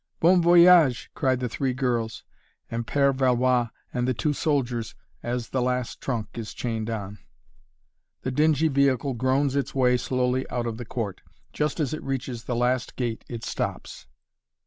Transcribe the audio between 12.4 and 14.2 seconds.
the last gate it stops.